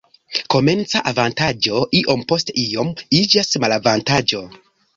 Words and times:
Komenca 0.53 1.01
avantaĝo 1.11 1.83
iom 2.01 2.25
post 2.33 2.51
iom 2.65 2.91
iĝas 3.21 3.55
malavantaĝo. 3.67 4.45